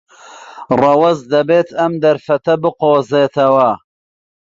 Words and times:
ڕەوەز 0.79 1.19
دەبێت 1.31 1.67
ئەم 1.79 1.93
دەرفەتە 2.03 2.53
بقۆزێتەوە. 2.61 3.71